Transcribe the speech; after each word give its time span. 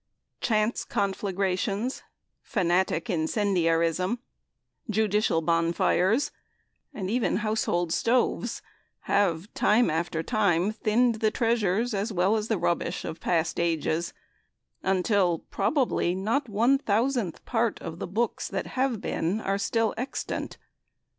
Chance 0.39 0.83
conflagrations, 0.85 2.01
fanatic 2.41 3.07
incendiarism, 3.07 4.17
judicial 4.89 5.43
bonfires, 5.43 6.31
and 6.91 7.07
even 7.07 7.35
household 7.45 7.93
stoves 7.93 8.63
have, 9.01 9.53
time 9.53 9.91
after 9.91 10.23
time, 10.23 10.71
thinned 10.71 11.19
the 11.19 11.29
treasures 11.29 11.93
as 11.93 12.11
well 12.11 12.35
as 12.35 12.47
the 12.47 12.57
rubbish 12.57 13.05
of 13.05 13.19
past 13.19 13.59
ages, 13.59 14.11
until, 14.81 15.37
probably, 15.51 16.15
not 16.15 16.49
one 16.49 16.79
thousandth 16.79 17.45
part 17.45 17.79
of 17.79 17.99
the 17.99 18.07
books 18.07 18.47
that 18.47 18.65
have 18.73 19.01
been 19.01 19.39
are 19.39 19.59
still 19.59 19.93
extant. 19.97 20.57